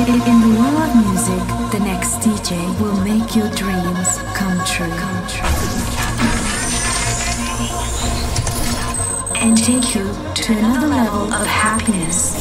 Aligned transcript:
In, 0.00 0.06
the 0.40 0.58
world 0.58 0.88
of 0.88 0.96
music, 1.04 1.42
the 1.72 1.78
next 1.84 2.20
DJ 2.20 2.56
will 2.80 2.96
make 3.04 3.36
your 3.36 3.50
dreams 3.50 4.16
come 4.34 4.58
true. 4.64 4.88
Come 4.88 5.26
true. 5.28 5.46
And 9.36 9.58
take 9.58 9.94
you 9.94 10.10
to 10.34 10.52
another 10.56 10.86
level 10.86 11.32
of 11.34 11.46
happiness. 11.46 12.32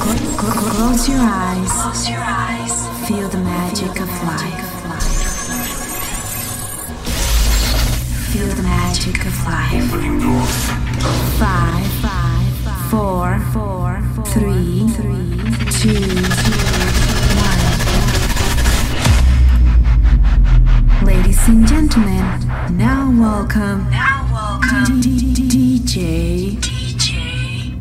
Cl- 0.00 0.16
cl- 0.16 0.52
Close 0.70 1.08
your 1.08 1.18
eyes. 1.20 1.72
Close 1.82 2.08
your 2.08 2.20
eyes. 2.20 2.86
Feel 3.08 3.28
the 3.28 3.38
magic 3.38 4.00
of 4.00 4.08
life. 4.22 4.64
Feel 8.32 8.46
the 8.46 8.62
magic 8.62 9.26
of 9.26 9.44
life. 9.44 9.90
Five, 11.40 11.86
five, 12.00 12.90
four, 12.90 13.40
four, 13.52 14.00
three, 14.24 14.86
three, 14.88 15.28
two, 15.80 15.98
one. 15.98 16.97
Ladies 21.48 21.60
and 21.60 21.90
gentlemen, 21.90 22.76
now 22.76 23.10
welcome. 23.10 23.88
Now 23.88 24.28
welcome. 24.30 25.00
DJ. 25.00 26.58
DJ. 26.60 27.72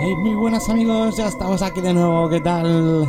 Hey, 0.00 0.16
muy 0.16 0.34
buenas 0.34 0.68
amigos, 0.68 1.16
ya 1.16 1.28
estamos 1.28 1.62
aquí 1.62 1.80
de 1.80 1.94
nuevo, 1.94 2.28
¿qué 2.28 2.42
tal? 2.42 3.08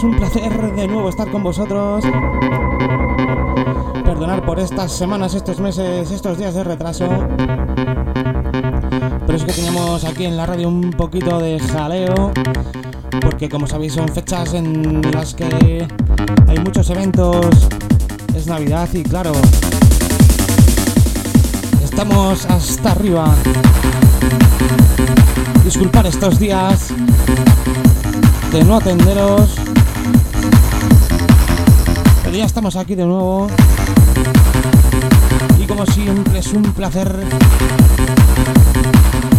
Es 0.00 0.04
un 0.04 0.16
placer 0.16 0.74
de 0.76 0.88
nuevo 0.88 1.10
estar 1.10 1.30
con 1.30 1.42
vosotros. 1.42 2.02
Perdonar 4.02 4.42
por 4.46 4.58
estas 4.58 4.92
semanas, 4.92 5.34
estos 5.34 5.60
meses, 5.60 6.10
estos 6.10 6.38
días 6.38 6.54
de 6.54 6.64
retraso. 6.64 7.06
Pero 9.26 9.36
es 9.36 9.44
que 9.44 9.52
teníamos 9.52 10.04
aquí 10.04 10.24
en 10.24 10.38
la 10.38 10.46
radio 10.46 10.68
un 10.68 10.90
poquito 10.92 11.38
de 11.38 11.60
jaleo. 11.60 12.32
Porque 13.20 13.50
como 13.50 13.66
sabéis 13.66 13.92
son 13.92 14.08
fechas 14.08 14.54
en 14.54 15.02
las 15.12 15.34
que 15.34 15.86
hay 16.48 16.58
muchos 16.60 16.88
eventos. 16.88 17.68
Es 18.34 18.46
Navidad 18.46 18.88
y 18.94 19.02
claro, 19.02 19.32
estamos 21.84 22.46
hasta 22.46 22.92
arriba. 22.92 23.34
Disculpar 25.62 26.06
estos 26.06 26.38
días 26.38 26.88
de 28.50 28.64
no 28.64 28.76
atenderos. 28.76 29.69
Pero 32.30 32.38
ya 32.38 32.46
estamos 32.46 32.76
aquí 32.76 32.94
de 32.94 33.04
nuevo. 33.04 33.48
Y 35.58 35.66
como 35.66 35.84
siempre 35.84 36.38
es 36.38 36.52
un 36.52 36.62
placer. 36.62 37.12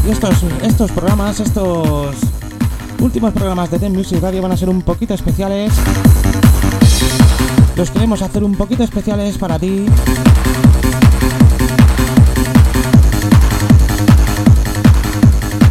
Y 0.06 0.12
estos, 0.12 0.44
estos 0.62 0.92
programas, 0.92 1.40
estos 1.40 2.18
últimos 3.00 3.32
programas 3.32 3.72
de 3.72 3.80
Ten 3.80 3.94
Music 3.94 4.20
Radio 4.22 4.42
van 4.42 4.52
a 4.52 4.58
ser 4.58 4.68
un 4.68 4.82
poquito 4.82 5.14
especiales. 5.14 5.72
Los 7.78 7.92
queremos 7.92 8.22
hacer 8.22 8.44
un 8.44 8.56
poquito 8.56 8.84
especiales 8.84 9.38
para 9.38 9.58
ti. 9.58 9.86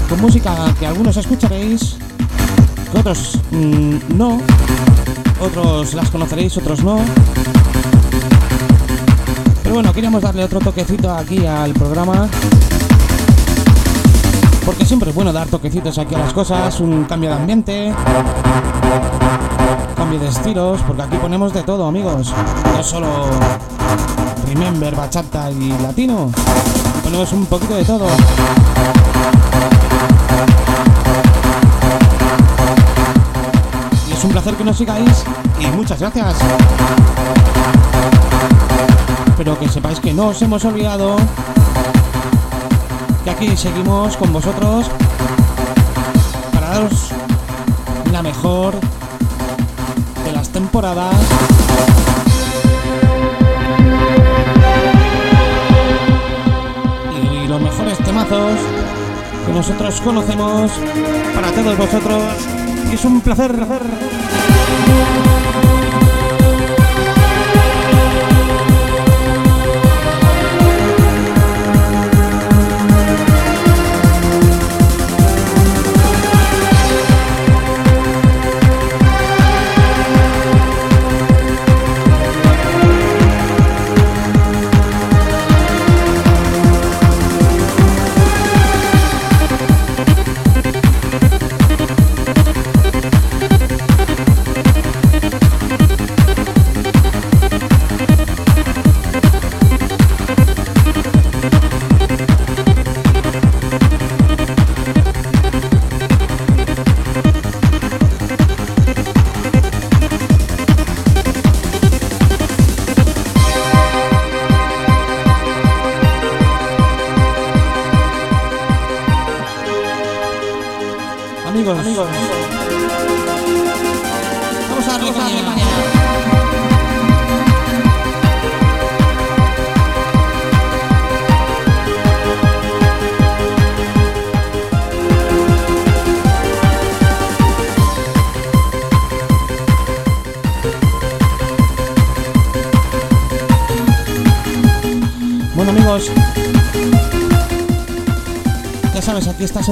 con 0.09 0.21
música 0.23 0.75
que 0.81 0.87
algunos 0.87 1.19
escucharéis, 1.19 1.97
que 2.91 2.99
otros 2.99 3.39
mm, 3.51 4.17
no, 4.17 4.41
otros 5.41 5.95
las 5.95 6.11
conoceréis, 6.11 6.57
otros 6.57 6.83
no. 6.85 6.99
Pero 9.63 9.75
bueno, 9.75 9.93
queríamos 9.93 10.23
darle 10.23 10.45
otro 10.45 10.61
toquecito 10.61 11.11
aquí 11.11 11.47
al 11.47 11.73
programa. 11.73 12.29
Porque 14.65 14.85
siempre 14.85 15.11
es 15.11 15.15
bueno 15.15 15.33
dar 15.33 15.49
toquecitos 15.49 15.99
aquí 15.99 16.15
a 16.15 16.19
las 16.19 16.33
cosas, 16.33 16.81
un 16.81 17.05
cambio 17.05 17.31
de 17.31 17.37
ambiente, 17.37 17.95
cambio 19.97 20.21
de 20.21 20.29
estilos, 20.29 20.81
porque 20.87 21.03
aquí 21.03 21.17
ponemos 21.17 21.53
de 21.53 21.63
todo, 21.63 21.87
amigos. 21.87 22.33
No 22.77 22.83
solo 22.83 23.09
remember, 24.47 24.95
bachata 24.95 25.51
y 25.51 25.71
latino, 25.83 26.31
ponemos 27.03 27.33
un 27.33 27.47
poquito 27.47 27.75
de 27.75 27.85
todo. 27.85 28.07
Es 34.21 34.25
un 34.25 34.33
placer 34.33 34.55
que 34.55 34.65
nos 34.65 34.77
sigáis 34.77 35.25
y 35.59 35.67
muchas 35.69 35.99
gracias. 35.99 36.37
Pero 39.39 39.59
que 39.59 39.67
sepáis 39.67 39.99
que 39.99 40.13
no 40.13 40.27
os 40.27 40.43
hemos 40.43 40.63
olvidado, 40.67 41.17
que 43.25 43.31
aquí 43.31 43.57
seguimos 43.57 44.19
con 44.19 44.31
vosotros 44.31 44.91
para 46.53 46.69
daros 46.69 47.13
la 48.13 48.23
mejor 48.23 48.75
de 50.27 50.33
las 50.33 50.51
temporadas. 50.51 51.17
Y 57.23 57.49
los 57.49 57.61
mejores 57.63 57.97
temazos 58.05 58.53
que 59.47 59.53
nosotros 59.55 59.99
conocemos 60.03 60.73
para 61.35 61.51
todos 61.53 61.79
vosotros. 61.79 62.23
Y 62.91 62.95
es 62.95 63.05
un 63.05 63.21
placer, 63.23 63.55
placer. 63.55 64.10
Amigos, 64.91 65.30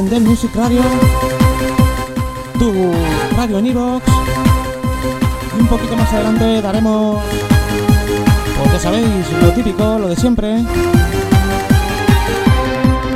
The 0.09 0.21
Music 0.21 0.51
Radio, 0.55 0.81
tu 2.59 2.73
radio 3.37 3.59
en 3.59 3.67
Evox. 3.67 4.07
Y 5.55 5.61
un 5.61 5.67
poquito 5.67 5.97
más 5.97 6.11
adelante 6.13 6.63
daremos, 6.63 7.23
pues 8.57 8.73
ya 8.73 8.79
sabéis, 8.79 9.07
lo 9.43 9.53
típico, 9.53 9.99
lo 9.99 10.09
de 10.09 10.17
siempre. 10.17 10.63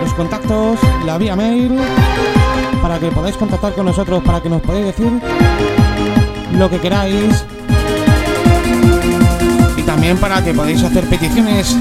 Los 0.02 0.12
contactos, 0.12 0.78
la 1.06 1.16
vía 1.16 1.34
mail, 1.34 1.78
para 2.82 2.98
que 2.98 3.08
podáis 3.08 3.36
contactar 3.38 3.72
con 3.72 3.86
nosotros, 3.86 4.22
para 4.22 4.42
que 4.42 4.50
nos 4.50 4.60
podáis 4.60 4.84
decir 4.84 5.10
lo 6.58 6.68
que 6.68 6.78
queráis. 6.78 7.44
Y 9.78 9.82
también 9.82 10.18
para 10.18 10.44
que 10.44 10.52
podáis 10.52 10.82
hacer 10.82 11.08
peticiones. 11.08 11.74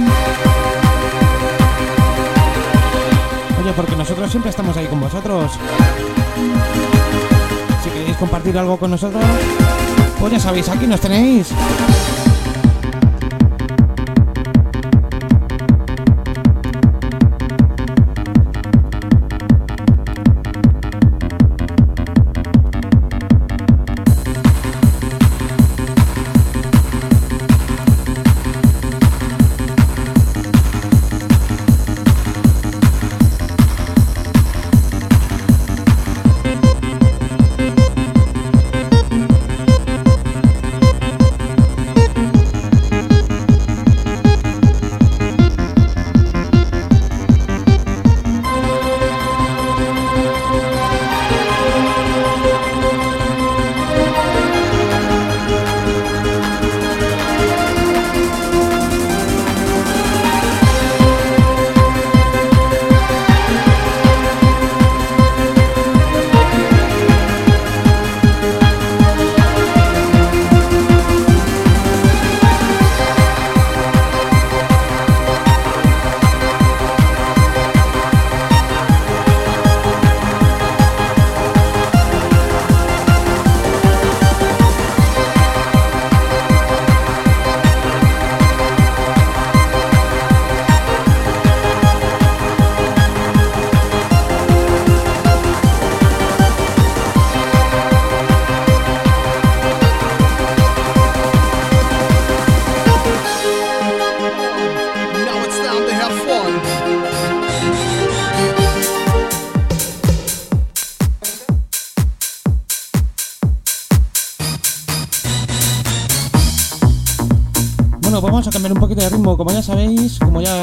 Oye, 3.62 3.74
porque 3.74 3.96
nosotros 3.96 4.32
siempre 4.32 4.50
estamos 4.50 4.76
ahí 4.76 4.88
con 4.88 5.00
vosotros. 5.00 5.52
Si 7.84 7.90
queréis 7.92 8.18
compartir 8.18 8.58
algo 8.58 8.78
con 8.78 8.90
nosotros, 8.90 9.24
pues 10.20 10.32
ya 10.34 10.40
sabéis, 10.40 10.68
aquí 10.68 10.88
nos 10.88 11.00
tenéis. 11.00 11.54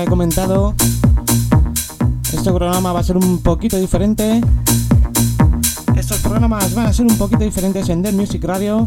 He 0.02 0.06
comentado, 0.06 0.74
este 2.32 2.52
programa 2.52 2.92
va 2.92 3.00
a 3.00 3.02
ser 3.02 3.16
un 3.16 3.38
poquito 3.42 3.78
diferente. 3.78 4.40
Estos 5.96 6.18
programas 6.18 6.74
van 6.74 6.86
a 6.86 6.92
ser 6.92 7.06
un 7.06 7.16
poquito 7.16 7.42
diferentes 7.42 7.88
en 7.88 8.02
Dead 8.02 8.12
Music 8.12 8.44
Radio. 8.44 8.86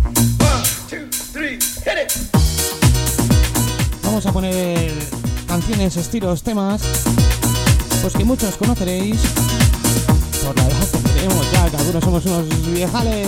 Vamos 4.04 4.25
a 4.25 4.31
poner 4.31 4.92
canciones, 5.48 5.98
estilos, 5.98 6.44
temas, 6.44 6.81
pues 8.02 8.13
que 8.13 8.24
muchos 8.24 8.56
conoceréis 8.56 9.22
por 10.46 10.56
la 10.56 10.68
edad 10.68 10.88
que 10.92 11.10
tenemos 11.10 11.52
ya, 11.52 11.69
que 11.69 11.78
algunos 11.78 12.04
somos 12.04 12.25
unos 12.25 12.72
viejales 12.72 13.28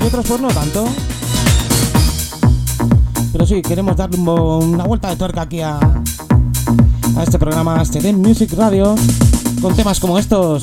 y 0.00 0.04
otros 0.04 0.26
pues 0.26 0.40
no 0.40 0.48
tanto. 0.48 0.88
Pero 3.32 3.46
sí, 3.46 3.62
queremos 3.62 3.96
darle 3.96 4.18
una 4.18 4.84
vuelta 4.84 5.08
de 5.08 5.16
tuerca 5.16 5.42
aquí 5.42 5.60
a, 5.62 5.80
este 7.22 7.38
programa, 7.38 7.78
a 7.78 7.82
este 7.82 8.12
Music 8.12 8.52
Radio, 8.54 8.94
con 9.62 9.74
temas 9.74 9.98
como 9.98 10.18
estos. 10.18 10.62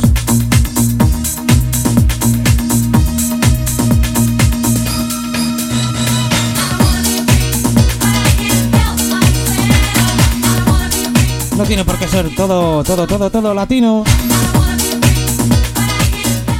No 11.57 11.65
tiene 11.65 11.83
por 11.83 11.97
qué 11.97 12.07
ser 12.07 12.35
todo, 12.35 12.83
todo, 12.83 13.07
todo, 13.07 13.31
todo 13.31 13.53
latino. 13.55 14.03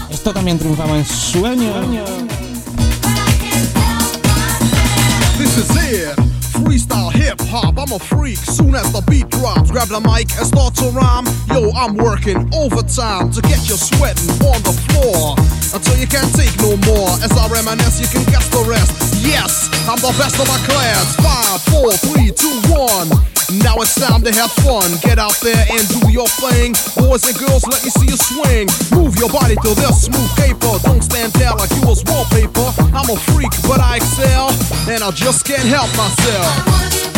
Esto 0.10 0.34
también 0.34 0.58
triunfaba 0.58 0.98
en 0.98 1.06
sueño. 1.06 1.72
Is 5.60 5.76
it. 5.92 6.16
Freestyle 6.64 7.12
hip 7.12 7.40
hop, 7.52 7.78
I'm 7.78 7.92
a 7.92 8.00
freak. 8.00 8.38
Soon 8.38 8.76
as 8.76 8.92
the 8.92 9.04
beat 9.12 9.30
drops, 9.30 9.72
grab 9.72 9.88
the 9.88 10.00
mic 10.00 10.32
and 10.40 10.48
start 10.48 10.76
to 10.80 10.88
rhyme. 10.96 11.28
Yo, 11.52 11.72
I'm 11.76 11.96
working 11.96 12.48
overtime 12.56 13.32
to 13.32 13.42
get 13.44 13.68
you 13.68 13.76
sweating 13.76 14.32
on 14.48 14.60
the 14.64 14.76
floor 14.88 15.36
until 15.76 15.96
you 16.00 16.08
can't 16.08 16.32
take 16.36 16.56
no 16.64 16.80
more. 16.88 17.12
As 17.20 17.32
I 17.36 17.48
reminisce, 17.52 18.00
you 18.00 18.08
can 18.08 18.24
guess 18.32 18.48
the 18.50 18.64
rest. 18.68 18.92
Yes, 19.24 19.68
I'm 19.88 20.00
the 20.00 20.16
best 20.16 20.40
of 20.40 20.48
my 20.48 20.60
class. 20.64 21.16
Five, 21.20 21.60
four, 21.72 21.92
three, 22.08 22.32
two, 22.32 22.56
one. 22.72 23.39
Now 23.58 23.76
it's 23.82 23.96
time 23.96 24.22
to 24.22 24.32
have 24.32 24.52
fun. 24.62 24.86
Get 25.02 25.18
out 25.18 25.34
there 25.42 25.66
and 25.72 25.82
do 25.90 26.12
your 26.12 26.28
thing. 26.28 26.74
Boys 26.96 27.26
and 27.26 27.38
girls, 27.38 27.66
let 27.66 27.84
me 27.84 27.90
see 27.90 28.06
you 28.06 28.18
swing. 28.18 28.70
Move 28.94 29.16
your 29.18 29.30
body 29.30 29.56
to 29.56 29.74
this 29.74 30.06
smooth 30.06 30.30
paper. 30.38 30.78
Don't 30.84 31.02
stand 31.02 31.34
there 31.34 31.54
like 31.54 31.72
you 31.72 31.82
was 31.82 32.04
wallpaper. 32.06 32.70
I'm 32.94 33.10
a 33.10 33.18
freak, 33.34 33.52
but 33.64 33.80
I 33.82 33.98
excel. 33.98 34.50
And 34.88 35.04
I 35.04 35.10
just 35.12 35.46
can't 35.46 35.66
help 35.66 35.90
myself. 35.98 37.09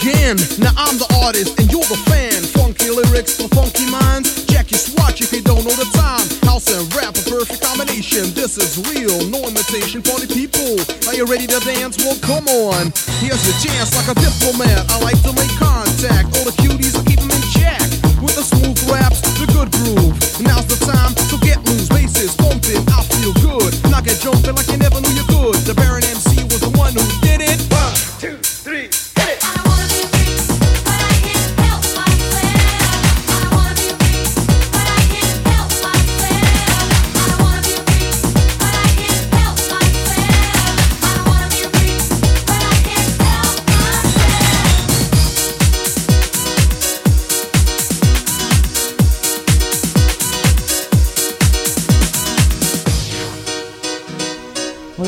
Again. 0.00 0.36
Now 0.58 0.72
I'm 0.76 0.98
the 0.98 1.08
artist 1.22 1.58
and 1.60 1.70
you're 1.70 1.86
the 1.86 2.00
fan. 2.08 2.42
Funky 2.56 2.90
lyrics 2.90 3.36
for 3.36 3.48
funky 3.54 3.86
minds. 3.90 4.44
Your 4.74 4.80
swatch 4.80 5.20
if 5.20 5.30
you 5.30 5.38
don't 5.38 5.62
know 5.62 5.76
the 5.78 5.86
time. 5.94 6.26
House 6.48 6.66
and 6.72 6.82
rap, 6.98 7.14
a 7.14 7.22
perfect 7.30 7.62
combination. 7.62 8.26
This 8.34 8.58
is 8.58 8.74
real, 8.90 9.22
no 9.30 9.44
imitation. 9.46 10.02
Party 10.02 10.26
people, 10.26 10.82
are 11.06 11.14
you 11.14 11.28
ready 11.30 11.46
to 11.46 11.60
dance? 11.62 11.94
Well, 12.02 12.18
come 12.24 12.48
on. 12.50 12.90
Here's 13.22 13.38
your 13.46 13.54
chance, 13.62 13.94
like 13.94 14.10
a 14.10 14.16
diplomat. 14.18 14.90
I 14.90 14.98
like 14.98 15.20
to 15.22 15.30
make 15.36 15.52
contact. 15.62 16.34
All 16.34 16.48
the 16.48 16.56
cuties, 16.58 16.98
I 16.98 17.06
keep 17.06 17.22
them 17.22 17.30
in 17.30 17.44
check. 17.54 17.86
With 18.18 18.34
the 18.34 18.42
smooth 18.42 18.80
raps, 18.90 19.22
the 19.38 19.46
good 19.52 19.70
groove. 19.78 20.16
Now's 20.42 20.66
the 20.66 20.80
time 20.82 21.14
to 21.30 21.36
get 21.44 21.62
loose. 21.70 21.86
Bases 21.92 22.34
pumping, 22.34 22.82
I 22.90 23.04
feel 23.14 23.30
good. 23.46 23.70
Knock 23.92 24.10
it 24.10 24.18
jumping 24.18 24.58
like 24.58 24.66
you 24.74 24.80
never 24.80 24.98
knew 24.98 25.14
you 25.14 25.26
could. 25.30 25.54
The 25.68 25.74
Baron 25.78 26.02
MC 26.02 26.42
was 26.50 26.66
the 26.66 26.72
one 26.74 26.98
who 26.98 27.04
did 27.22 27.46
it. 27.46 27.62
One, 27.70 27.94
two, 28.18 28.42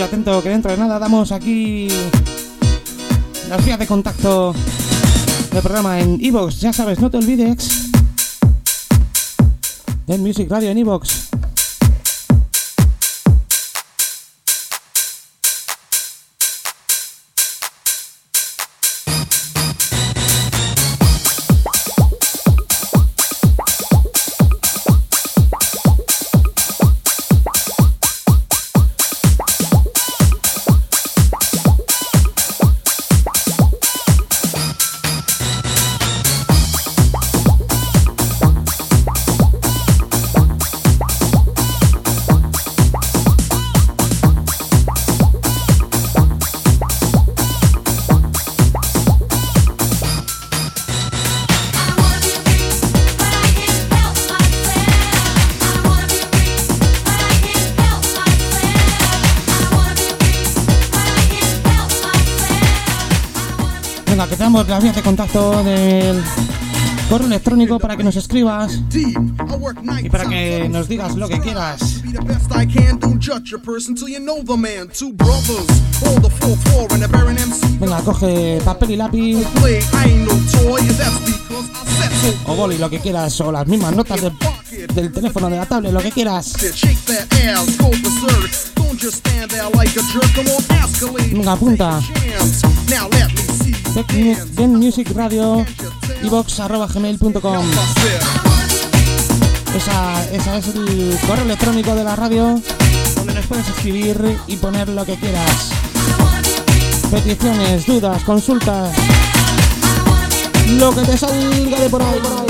atento 0.07 0.41
que 0.41 0.51
dentro 0.51 0.71
de 0.71 0.77
nada 0.77 1.01
damos 1.01 1.33
aquí 1.33 1.89
las 3.49 3.65
vías 3.65 3.77
de 3.77 3.89
contacto 3.89 4.55
del 5.51 5.63
programa 5.63 5.99
en 5.99 6.25
Evox. 6.25 6.61
Ya 6.61 6.73
sabes, 6.73 7.01
no 7.01 7.11
te 7.11 7.17
olvides 7.17 7.91
del 10.07 10.21
Music 10.21 10.49
Radio 10.49 10.71
en 10.71 10.79
Evox. 10.79 11.16
Damos 64.67 64.69
las 64.69 64.83
vías 64.83 64.97
de 64.97 65.03
contacto 65.03 65.63
del 65.63 66.23
correo 67.09 67.27
electrónico 67.29 67.79
para 67.79 67.97
que 67.97 68.03
nos 68.03 68.17
escribas 68.17 68.81
y 70.07 70.11
para 70.11 70.29
que 70.29 70.69
nos 70.69 70.89
digas 70.89 71.15
lo 71.15 71.29
que 71.29 71.39
quieras. 71.41 72.03
Venga, 77.79 78.01
coge 78.01 78.61
papel 78.65 78.91
y 78.91 78.97
lápiz 78.97 79.37
o 82.47 82.55
boli, 82.57 82.77
lo 82.79 82.91
que 82.91 82.99
quieras, 82.99 83.41
o 83.41 83.53
las 83.53 83.67
mismas 83.69 83.95
notas 83.95 84.21
de- 84.21 84.33
del 84.95 85.13
teléfono, 85.13 85.49
de 85.49 85.57
la 85.59 85.67
tablet, 85.67 85.93
lo 85.93 86.01
que 86.01 86.11
quieras. 86.11 86.55
Venga, 91.33 91.53
apunta. 91.53 92.01
Chance. 93.97 94.05
Now 94.05 94.05
let 94.05 94.05
me 94.05 94.05
see 94.05 94.23
you 94.23 94.35
Den 94.35 94.35
dance. 94.35 94.57
Den 94.57 94.77
Music 94.77 95.13
Radio. 95.15 95.65
Esa, 99.75 100.25
esa 100.33 100.57
es 100.59 100.69
el 100.69 101.19
correo 101.27 101.45
electrónico 101.45 101.95
de 101.95 102.05
la 102.05 102.17
radio 102.17 102.61
donde 103.17 103.35
nos 103.35 103.47
puedes 103.47 103.69
escribir 103.69 104.39
y 104.47 104.57
poner 104.57 104.89
lo 104.89 105.05
que 105.05 105.17
quieras. 105.17 105.71
Peticiones, 107.11 107.87
dudas, 107.87 108.23
consultas. 108.25 108.95
Lo 110.69 110.95
que 110.95 111.03
te 111.03 111.17
salga 111.17 111.81
de 111.81 111.91
por 111.91 112.03
ahí, 112.03 112.21
por 112.21 112.33
ahí. 112.33 112.46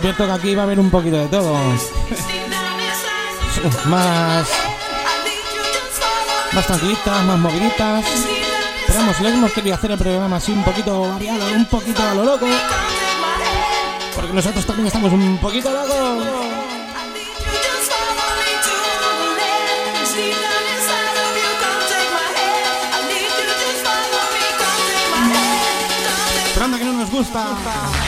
Advierto 0.00 0.24
que 0.24 0.32
aquí 0.32 0.54
va 0.54 0.62
a 0.62 0.64
haber 0.64 0.80
un 0.80 0.90
poquito 0.90 1.18
de 1.18 1.26
todo. 1.28 1.54
Más, 3.84 4.48
más 6.52 6.66
tranquilitas, 6.66 7.24
más 7.24 7.38
moviditas. 7.38 8.04
Pero 8.86 8.98
vamos, 8.98 9.20
le 9.20 9.28
hemos 9.28 9.52
querido 9.52 9.74
hacer 9.74 9.90
el 9.90 9.98
programa 9.98 10.36
así 10.36 10.52
un 10.52 10.64
poquito 10.64 11.02
variado, 11.02 11.52
un 11.52 11.66
poquito 11.66 12.02
a 12.02 12.14
lo 12.14 12.24
loco. 12.24 12.46
Porque 14.14 14.32
nosotros 14.32 14.64
también 14.64 14.86
estamos 14.86 15.12
un 15.12 15.36
poquito 15.36 15.70
locos. 15.70 16.26
Pero 26.54 26.78
que 26.78 26.84
no 26.84 26.92
nos 26.94 27.10
gusta. 27.10 27.99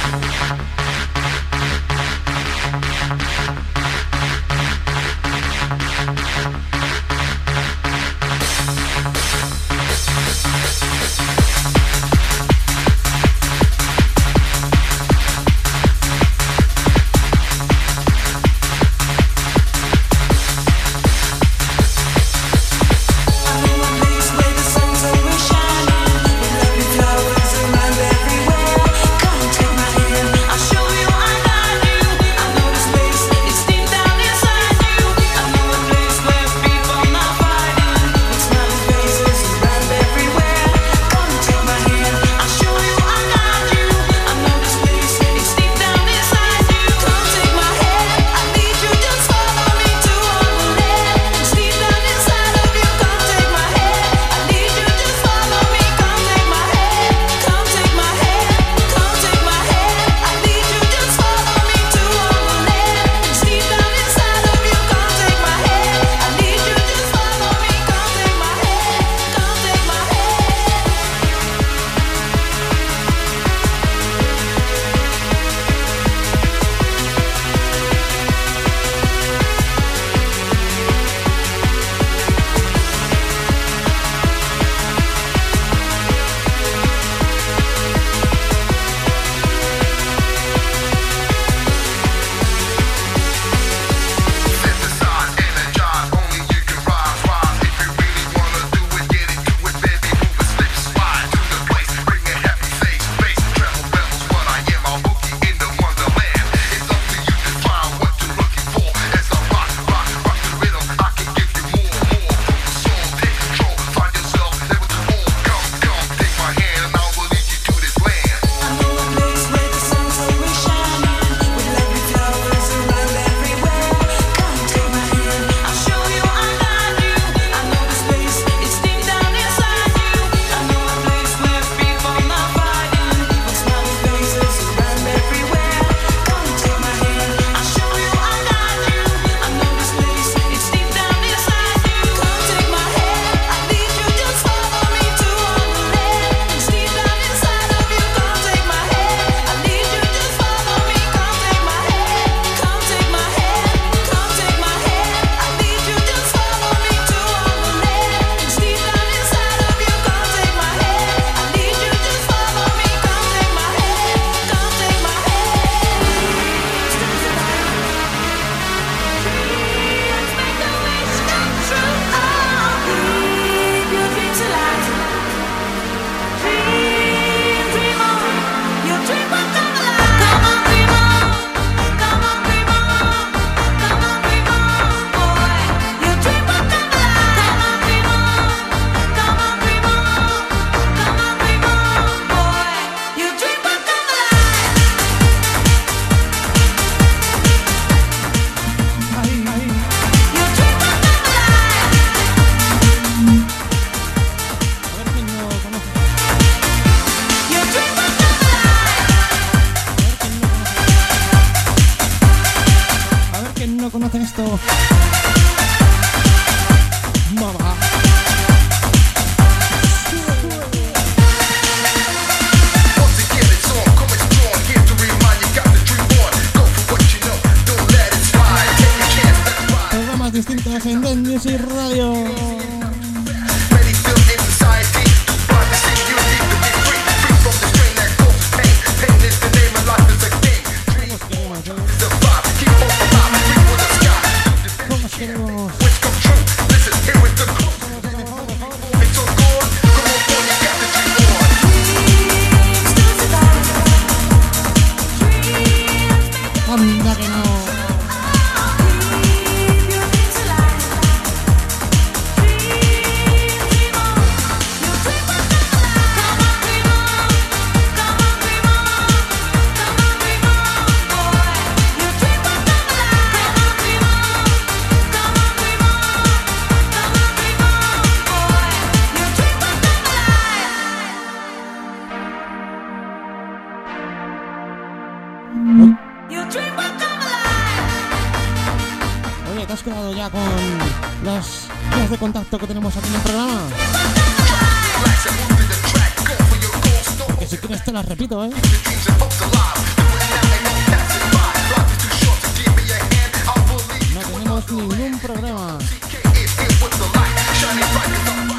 aquí 304.80 305.02
en 305.02 305.14
un 305.14 305.20
programa. 305.20 305.78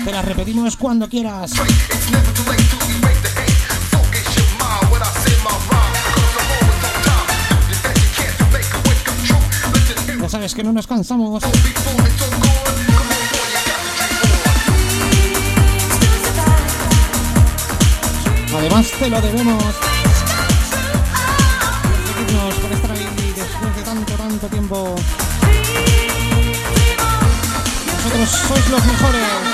Te 0.05 0.11
las 0.11 0.25
repetimos 0.25 0.77
cuando 0.77 1.09
quieras. 1.09 1.51
Ya 10.21 10.29
sabes 10.29 10.53
que 10.55 10.63
no 10.63 10.71
nos 10.71 10.87
cansamos. 10.87 11.43
Además 18.55 18.91
te 18.99 19.09
lo 19.09 19.21
debemos. 19.21 19.63
sois 28.33 28.69
los 28.69 28.85
mejores. 28.85 29.52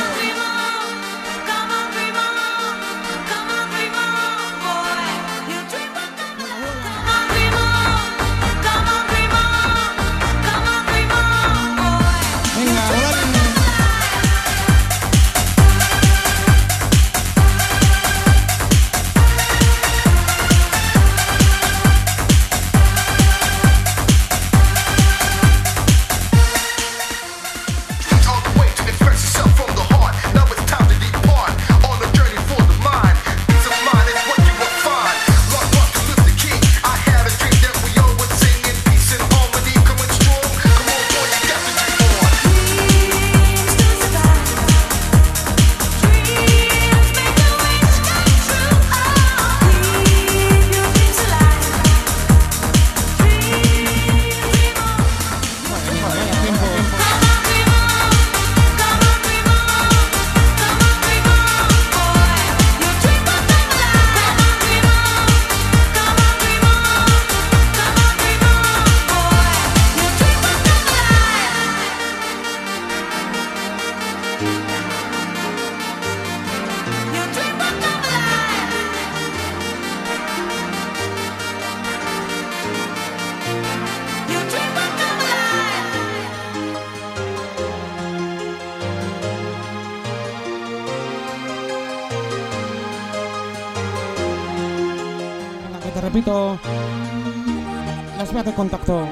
las 98.18 98.32
vías 98.32 98.46
de 98.46 98.54
contacto. 98.54 99.08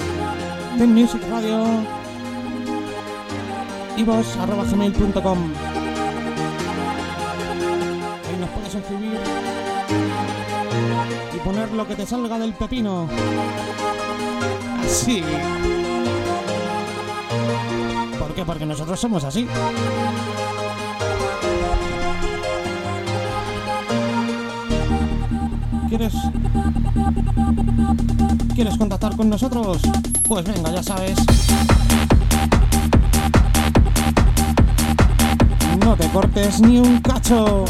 Ten 0.77 0.93
Music 0.93 1.21
Radio 1.29 1.63
gmail.com 3.95 5.37
Ahí 8.27 8.37
nos 8.39 8.49
puedes 8.49 8.75
escribir 8.75 9.19
y 11.33 11.39
poner 11.39 11.71
lo 11.71 11.87
que 11.87 11.95
te 11.95 12.05
salga 12.05 12.37
del 12.37 12.53
pepino. 12.53 13.07
Así. 14.85 15.23
¿Por? 18.19 18.45
Porque 18.45 18.65
nosotros 18.65 18.99
somos 18.99 19.23
así. 19.23 19.47
¿Quieres? 25.89 26.13
¿Quieres 28.53 28.77
contactar 28.77 29.15
con 29.15 29.29
nosotros? 29.29 29.81
Pues 30.27 30.45
venga, 30.45 30.69
ya 30.71 30.83
sabes. 30.83 31.17
No 35.79 35.95
te 35.95 36.09
cortes 36.09 36.59
ni 36.59 36.79
un 36.79 36.99
cacho. 36.99 37.63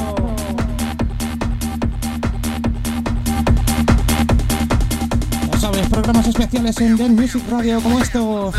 Ya 5.52 5.60
sabes, 5.60 5.88
programas 5.88 6.28
especiales 6.28 6.82
en 6.82 6.98
Den 6.98 7.16
Music 7.16 7.44
Radio 7.52 7.80
como 7.82 8.00
estos? 8.00 8.56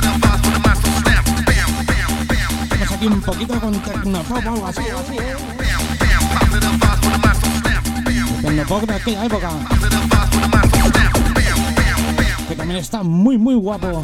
Estamos 2.70 2.92
aquí 2.92 3.06
un 3.06 3.20
poquito 3.20 3.60
con 3.60 3.72
Tecnopop 3.82 4.36
o 4.36 4.50
algo 4.50 4.66
así. 4.66 4.82
así 4.82 5.16
¿eh? 5.16 5.37
me 8.58 8.66
pongo 8.66 8.86
de 8.86 8.94
aquella 8.94 9.24
época. 9.24 9.50
Que 12.48 12.56
también 12.56 12.80
está 12.80 13.04
muy, 13.04 13.38
muy 13.38 13.54
guapo. 13.54 14.02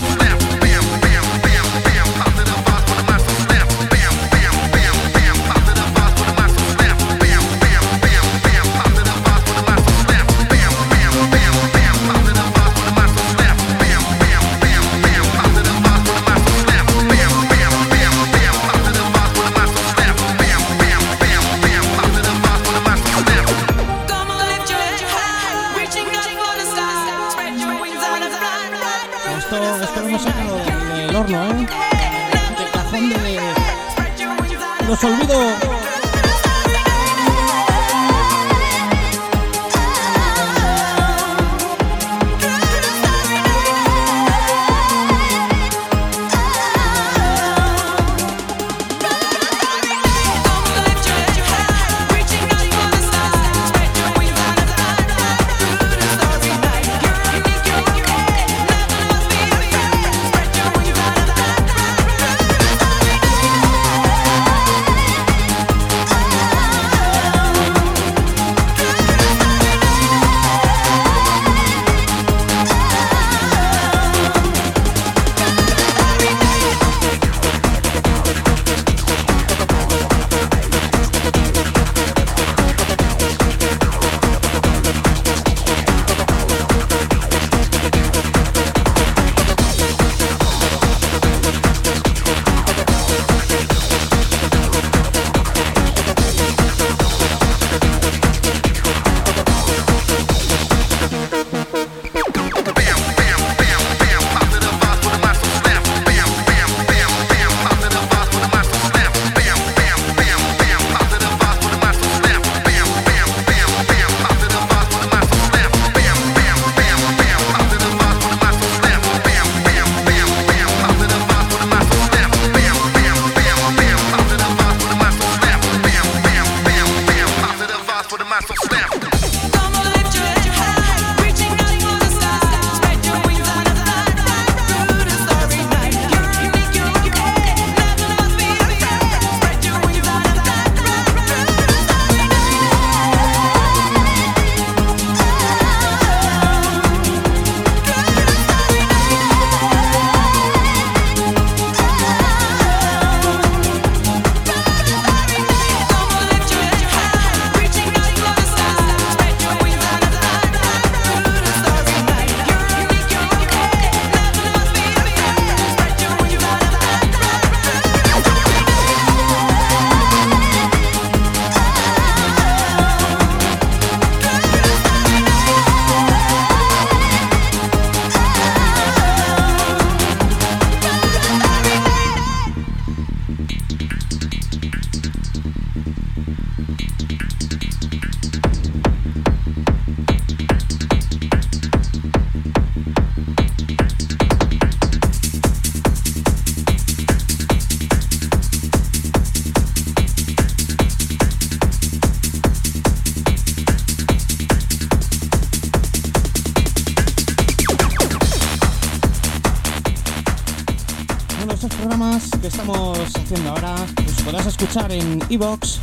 En 214.77 215.23
Evox, 215.31 215.79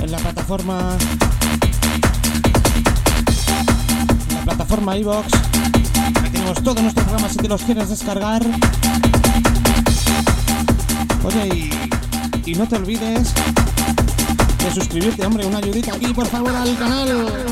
en 0.00 0.12
la 0.12 0.18
plataforma, 0.18 0.96
en 4.30 4.36
la 4.36 4.42
plataforma 4.44 4.96
Evox. 4.96 5.26
tenemos 6.30 6.62
todos 6.62 6.80
nuestros 6.80 7.04
programas 7.04 7.32
si 7.32 7.38
te 7.38 7.48
los 7.48 7.62
quieres 7.62 7.88
descargar. 7.88 8.42
Oye, 11.24 11.48
y, 12.46 12.50
y 12.52 12.54
no 12.54 12.68
te 12.68 12.76
olvides 12.76 13.34
de 14.62 14.72
suscribirte, 14.72 15.26
hombre, 15.26 15.44
una 15.44 15.58
ayudita 15.58 15.96
aquí, 15.96 16.14
por 16.14 16.28
favor, 16.28 16.54
al 16.54 16.78
canal. 16.78 17.51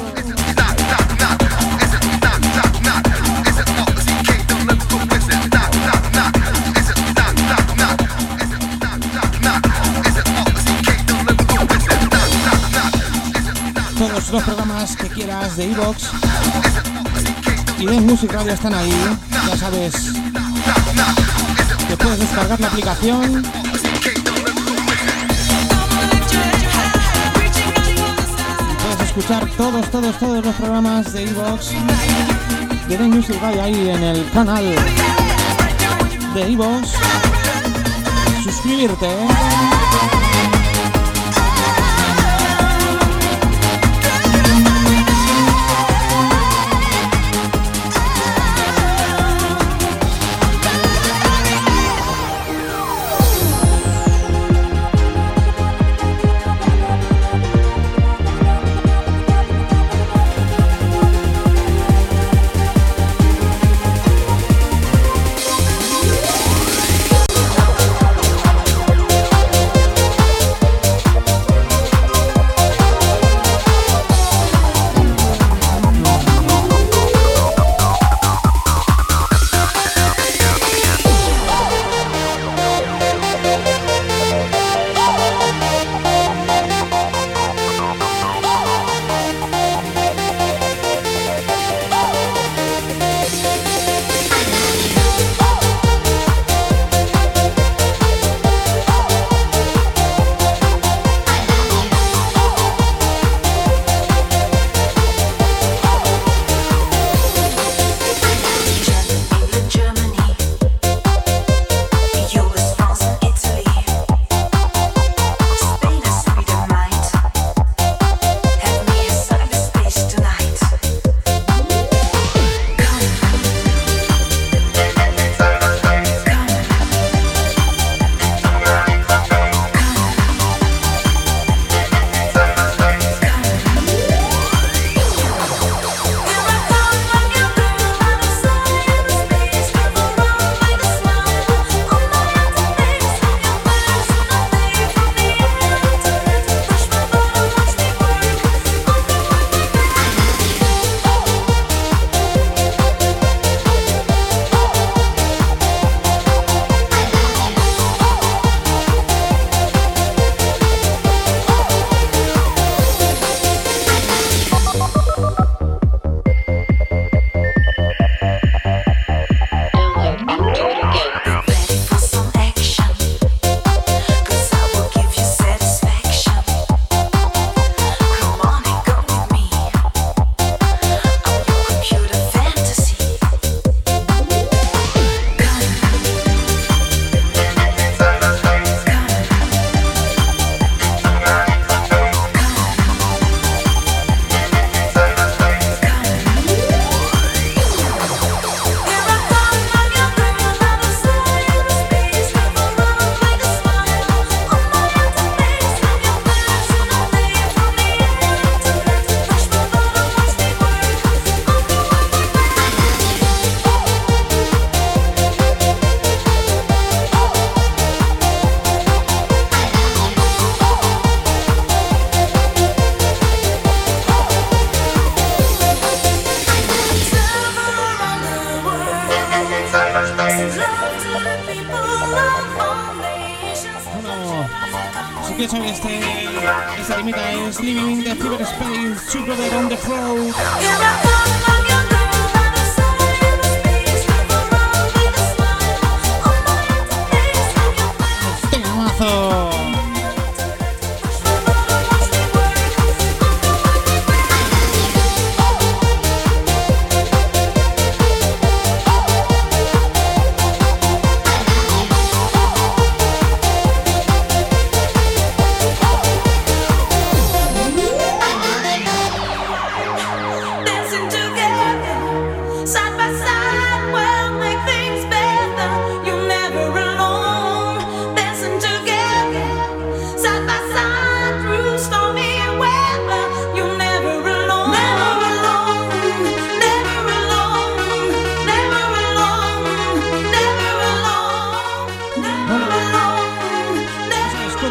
Los 14.09 14.45
programas 14.45 14.97
que 14.97 15.09
quieras 15.09 15.57
de 15.59 15.73
Evox 15.73 16.11
y 17.79 17.85
de 17.85 18.01
Music 18.01 18.33
Radio 18.33 18.53
están 18.53 18.75
ahí. 18.75 18.93
Ya 19.47 19.57
sabes 19.59 19.95
que 21.87 21.97
puedes 21.99 22.19
descargar 22.19 22.59
la 22.61 22.69
aplicación. 22.69 23.43
puedes 28.83 29.01
escuchar 29.03 29.47
todos, 29.59 29.91
todos, 29.91 30.19
todos 30.19 30.45
los 30.47 30.55
programas 30.55 31.13
de 31.13 31.25
Evox 31.25 31.73
de 32.89 32.99
Music 33.09 33.37
Radio 33.43 33.63
ahí 33.63 33.91
en 33.91 34.03
el 34.03 34.31
canal 34.31 34.65
de 36.35 36.53
Evox. 36.53 36.89
Suscribirte. 38.43 39.09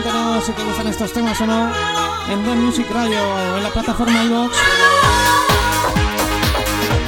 Cuéntanos 0.01 0.45
si 0.45 0.53
te 0.53 0.63
gustan 0.63 0.87
estos 0.87 1.11
temas 1.11 1.41
o 1.41 1.45
no 1.45 1.69
en 2.31 2.43
The 2.45 2.55
Music 2.55 2.87
Radio, 2.89 3.19
en 3.57 3.63
la 3.63 3.69
plataforma 3.69 4.23
iVox, 4.23 4.55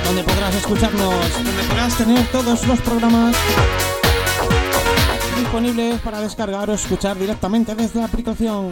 donde 0.03 0.23
podrás 0.23 0.55
escucharnos, 0.55 1.33
donde 1.33 1.63
podrás 1.69 1.95
tener 1.95 2.27
todos 2.33 2.67
los 2.67 2.79
programas 2.81 3.33
disponibles 5.37 6.01
para 6.01 6.19
descargar 6.19 6.69
o 6.69 6.73
escuchar 6.73 7.17
directamente 7.17 7.75
desde 7.75 8.01
la 8.01 8.07
aplicación. 8.07 8.71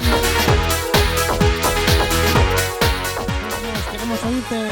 Queremos 3.89 4.19
oírte. 4.25 4.67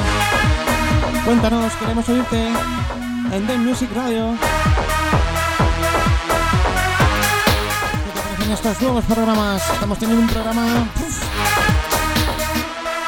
Cuéntanos, 1.23 1.71
queremos 1.79 2.10
oírte 2.10 2.47
en 3.31 3.47
The 3.47 3.57
Music 3.60 3.89
Radio. 3.95 4.36
en 8.47 8.53
estos 8.53 8.81
nuevos 8.81 9.03
programas. 9.03 9.62
Estamos 9.73 9.99
teniendo 9.99 10.23
un 10.23 10.29
programa. 10.29 10.88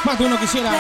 Más 0.04 0.20
de 0.20 0.26
uno 0.26 0.38
quisiera. 0.38 0.72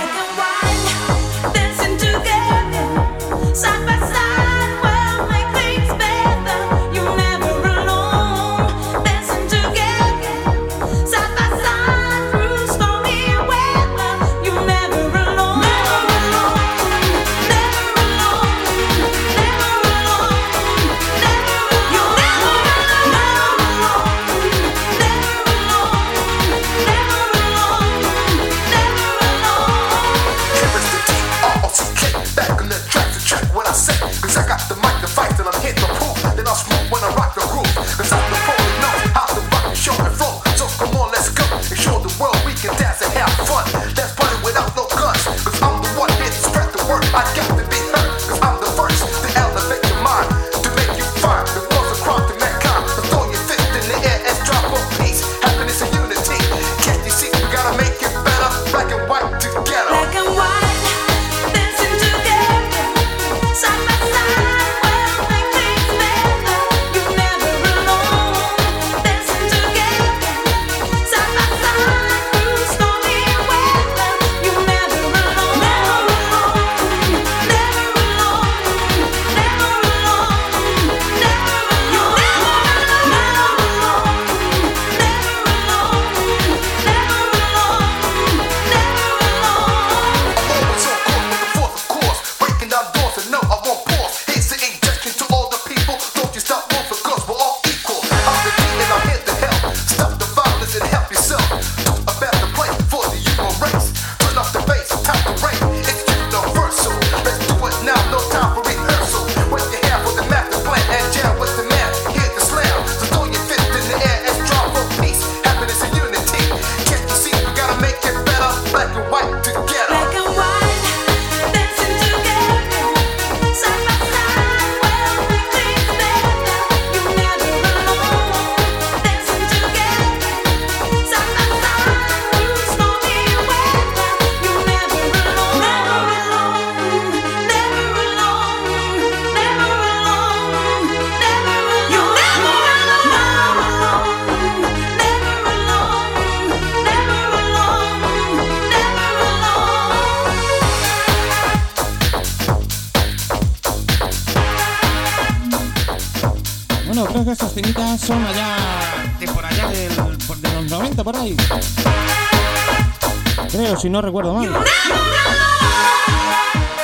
no 163.90 164.02
recuerdo 164.02 164.34
mal. 164.34 164.50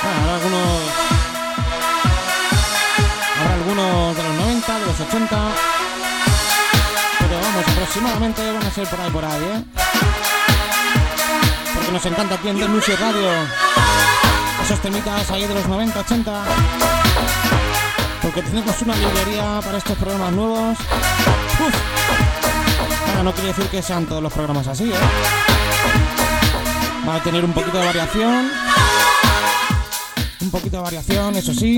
Ah, 0.04 0.34
algunos. 0.36 0.68
Habrá 3.40 3.54
algunos 3.54 4.18
de 4.18 4.24
los 4.24 4.34
90, 4.34 4.80
de 4.80 4.86
los 4.86 5.00
80. 5.00 5.38
Pero 7.20 7.42
vamos, 7.42 7.68
aproximadamente 7.68 8.52
van 8.52 8.66
a 8.66 8.72
ser 8.72 8.88
por 8.88 9.02
ahí 9.02 9.12
por 9.12 9.26
ahí, 9.26 9.44
¿eh? 9.44 9.64
Porque 11.74 11.92
nos 11.92 12.06
encanta 12.06 12.36
aquí 12.36 12.50
en 12.50 12.60
Deluxe 12.60 13.00
Radio. 13.00 13.30
Esos 14.64 14.80
temitas 14.80 15.30
ahí 15.32 15.46
de 15.46 15.54
los 15.54 15.68
90, 15.68 16.00
80. 16.00 16.44
Porque 18.22 18.42
tenemos 18.42 18.82
una 18.82 18.96
librería 18.96 19.60
para 19.64 19.78
estos 19.78 19.98
programas 19.98 20.32
nuevos. 20.32 20.78
Uf. 20.80 21.76
Ahora 23.10 23.24
no 23.24 23.32
quiere 23.34 23.50
decir 23.50 23.68
que 23.68 23.82
sean 23.82 24.06
todos 24.06 24.24
los 24.24 24.34
programas 24.34 24.68
así, 24.68 24.92
¿eh? 24.92 25.45
Va 27.08 27.18
a 27.18 27.24
tener 27.24 27.46
un 27.46 27.54
poquito 27.54 27.78
de 27.78 27.86
variación. 27.86 28.50
Un 30.42 30.50
poquito 30.50 30.78
de 30.78 30.84
variación, 30.84 31.36
eso 31.36 31.54
sí. 31.54 31.78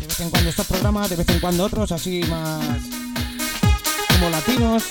De 0.00 0.06
vez 0.06 0.20
en 0.20 0.30
cuando 0.30 0.50
estos 0.50 0.66
programas, 0.66 1.08
de 1.08 1.16
vez 1.16 1.28
en 1.30 1.40
cuando 1.40 1.64
otros, 1.64 1.90
así 1.92 2.22
más 2.28 2.62
como 4.08 4.28
latinos. 4.28 4.84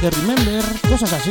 De 0.00 0.10
Remember, 0.10 0.64
cosas 0.88 1.12
así. 1.14 1.30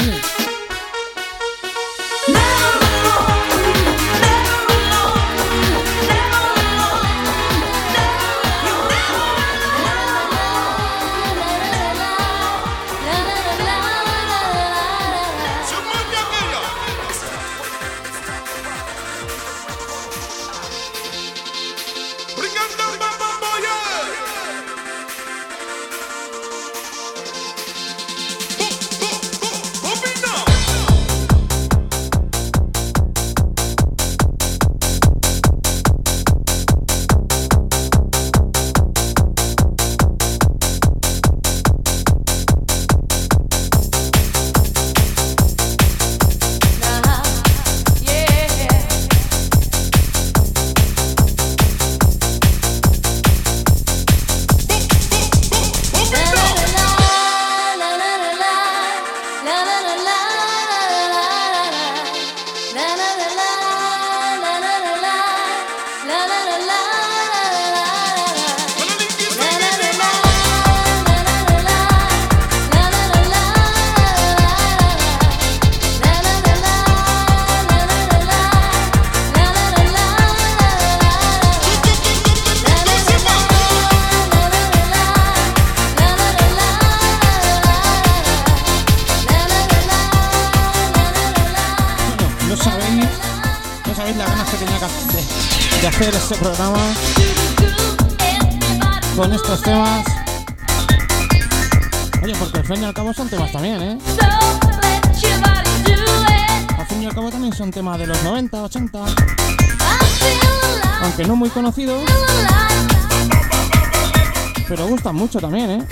Pero 114.67 114.87
gustan 114.87 115.15
mucho 115.15 115.39
también, 115.39 115.69
¿eh? 115.69 115.87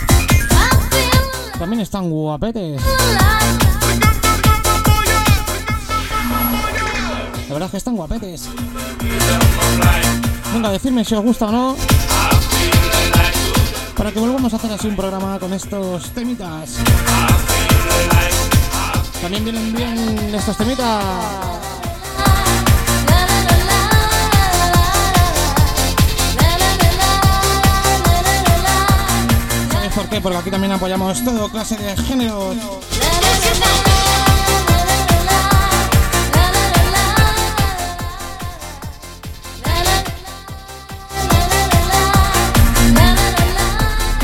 También 1.57 1.81
están 1.81 2.09
guapetes. 2.09 2.81
La 7.47 7.53
verdad 7.53 7.67
es 7.67 7.71
que 7.71 7.77
están 7.77 7.95
guapetes. 7.95 8.49
Venga, 10.53 10.71
decidme 10.71 11.05
si 11.05 11.15
os 11.15 11.23
gusta 11.23 11.45
o 11.45 11.51
no. 11.51 11.75
Para 13.95 14.11
que 14.11 14.19
volvamos 14.19 14.51
a 14.53 14.55
hacer 14.57 14.71
así 14.71 14.87
un 14.87 14.95
programa 14.95 15.37
con 15.39 15.53
estos 15.53 16.09
temitas. 16.11 16.77
También 19.21 19.43
vienen 19.43 19.73
bien 19.75 20.33
estos 20.33 20.57
temitas. 20.57 21.50
¿Sabéis 29.91 30.07
por 30.07 30.09
qué? 30.09 30.21
Porque 30.21 30.37
aquí 30.37 30.49
también 30.49 30.71
apoyamos 30.71 31.23
todo 31.23 31.49
clase 31.49 31.75
de 31.75 31.97
géneros. 31.97 32.55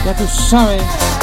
Ya 0.05 0.15
tú 0.15 0.27
sabes. 0.49 1.16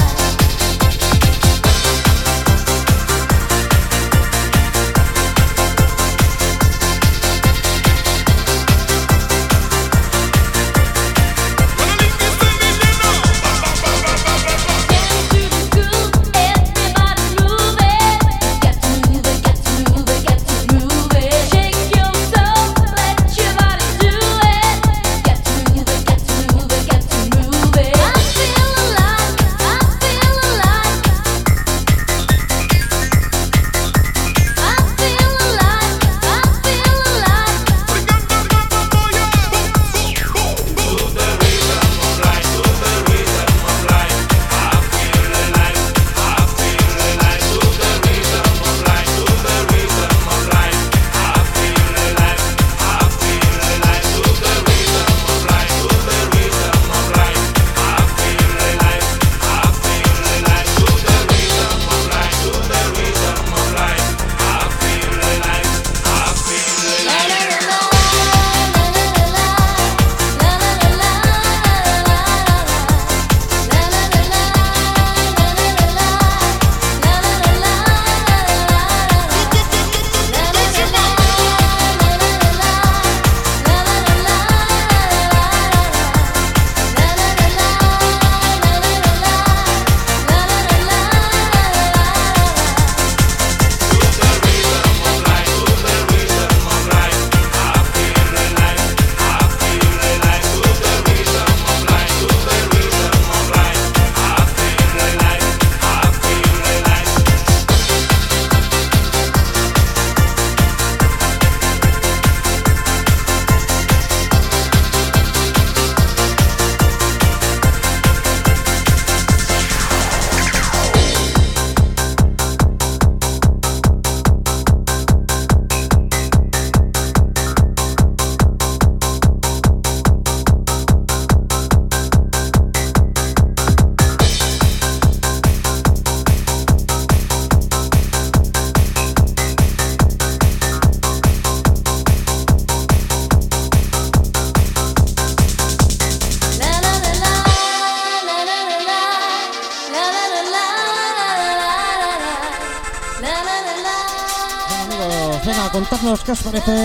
Jonathan. 156.54 156.83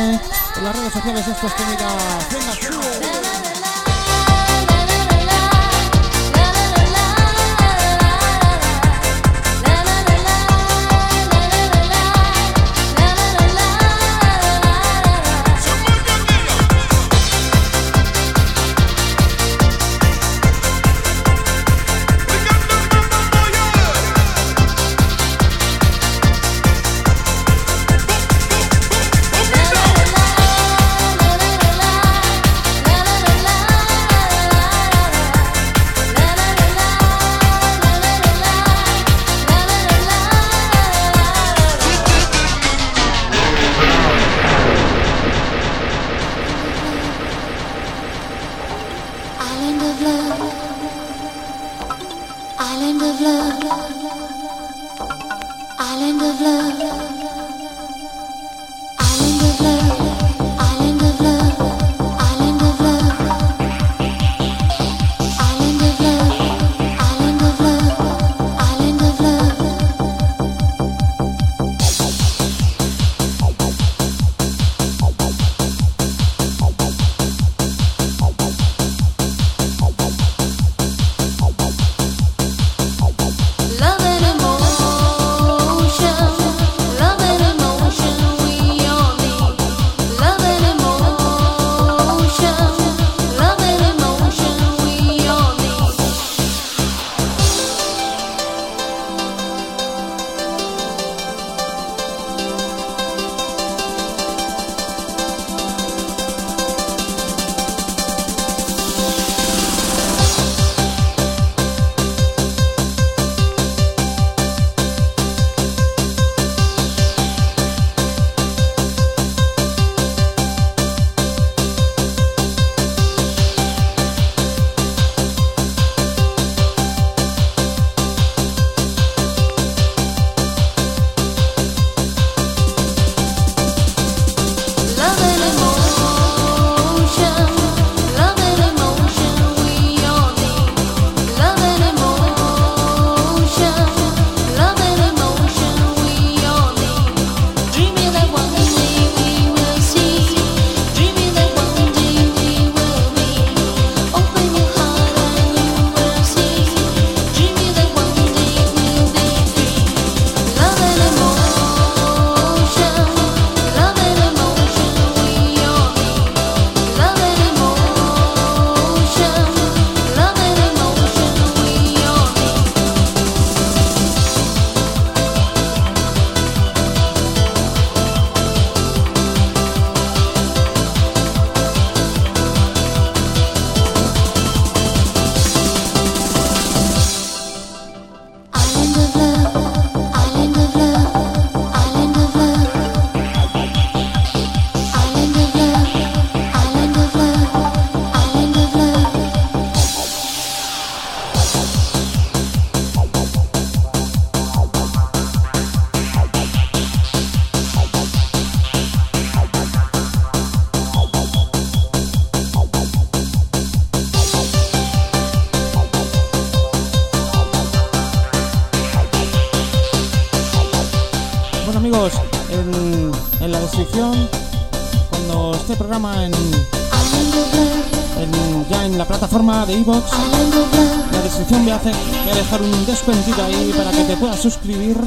dejar 232.50 232.64
un 232.64 232.86
descuentito 232.88 233.44
ahí 233.44 233.72
para 233.78 233.92
que 233.92 234.04
te 234.06 234.18
puedas 234.18 234.40
suscribir. 234.40 234.98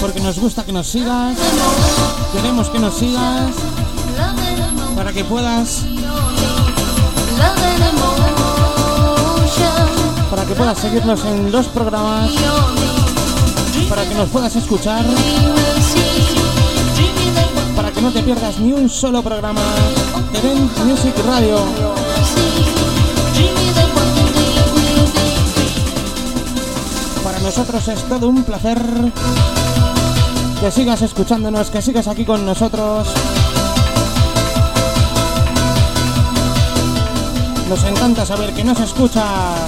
Porque 0.00 0.20
nos 0.20 0.38
gusta 0.38 0.64
que 0.64 0.72
nos 0.72 0.86
sigas. 0.86 1.36
Queremos 2.32 2.68
que 2.68 2.78
nos 2.78 2.94
sigas. 2.94 3.50
Para 4.94 5.12
que 5.12 5.24
puedas. 5.24 5.82
Para 10.30 10.44
que 10.44 10.54
puedas 10.54 10.78
seguirnos 10.78 11.24
en 11.24 11.50
los 11.50 11.66
programas. 11.66 12.30
Para 13.88 14.08
que 14.08 14.14
nos 14.14 14.28
puedas 14.28 14.54
escuchar. 14.54 15.04
Para 17.74 17.90
que 17.90 18.00
no 18.00 18.12
te 18.12 18.22
pierdas 18.22 18.60
ni 18.60 18.72
un 18.72 18.88
solo 18.88 19.20
programa. 19.20 19.62
Event 20.32 20.78
Music 20.84 21.14
Radio. 21.26 22.63
nosotros 27.44 27.86
es 27.88 28.02
todo 28.04 28.30
un 28.30 28.42
placer 28.42 28.80
que 30.60 30.70
sigas 30.70 31.02
escuchándonos, 31.02 31.70
que 31.70 31.82
sigas 31.82 32.08
aquí 32.08 32.24
con 32.24 32.46
nosotros. 32.46 33.06
Nos 37.68 37.84
encanta 37.84 38.24
saber 38.24 38.54
que 38.54 38.64
nos 38.64 38.80
escuchas. 38.80 39.63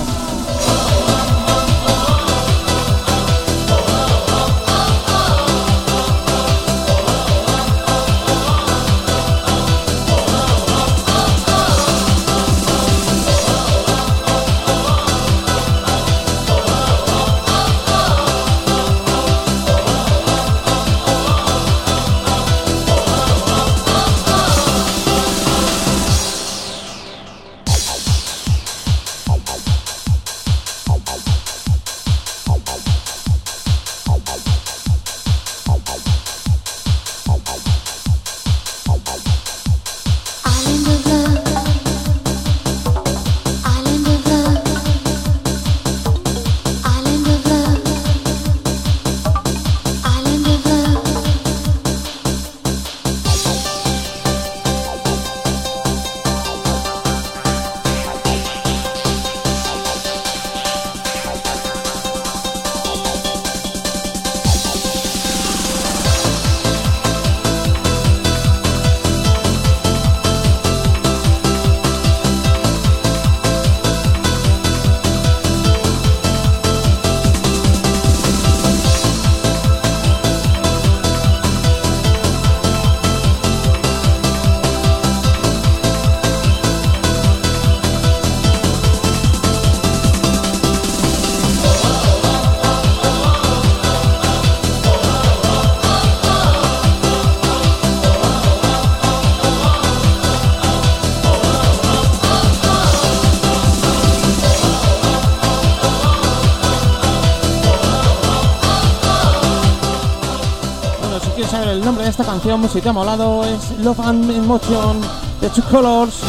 Esta 112.18 112.32
canción, 112.32 112.66
si 112.70 112.80
te 112.80 112.88
ha 112.88 112.94
molado, 112.94 113.44
es 113.44 113.78
Love 113.80 114.00
and 114.00 114.30
Emotion 114.30 115.02
de 115.42 115.50
Two 115.50 115.62
Colors. 115.70 116.22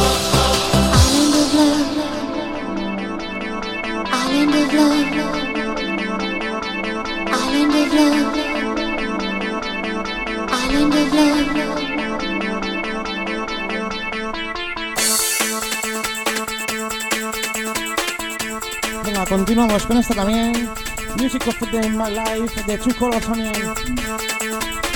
Venga, 19.06 19.26
continuamos 19.26 19.86
con 19.86 19.98
esta 19.98 20.14
también. 20.14 20.70
Music 21.18 21.48
of 21.48 21.58
the 21.72 21.90
My 21.92 22.12
Life 22.12 22.62
de 22.64 22.78
Two 22.78 22.94
Colors 23.00 23.26
también. 23.26 23.54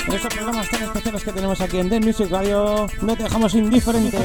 En 0.06 0.14
estos 0.14 0.34
programas 0.34 0.68
tan 0.68 0.82
especiales 0.82 1.24
que 1.24 1.32
tenemos 1.32 1.60
aquí 1.60 1.78
en 1.78 1.88
The 1.88 2.00
Music 2.00 2.28
Radio, 2.30 2.86
no 3.02 3.16
te 3.16 3.22
dejamos 3.22 3.54
indiferente. 3.54 4.18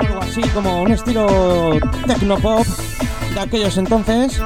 Algo 0.00 0.20
así 0.20 0.42
como 0.52 0.82
un 0.82 0.92
estilo 0.92 1.78
technopop 2.06 2.66
de 3.34 3.40
aquellos 3.40 3.76
entonces. 3.78 4.40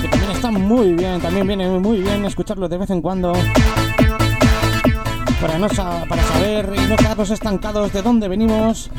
Que 0.00 0.08
también 0.08 0.30
está 0.30 0.50
muy 0.50 0.94
bien, 0.94 1.20
también 1.20 1.46
viene 1.46 1.68
muy 1.68 2.00
bien 2.00 2.24
escucharlo 2.24 2.68
de 2.68 2.78
vez 2.78 2.90
en 2.90 3.02
cuando. 3.02 3.32
Para, 5.40 5.56
no 5.56 5.68
para 5.68 6.22
saber 6.24 6.72
y 6.74 6.80
no 6.88 6.96
quedarnos 6.96 7.30
estancados 7.30 7.92
de 7.92 8.02
dónde 8.02 8.26
venimos. 8.26 8.90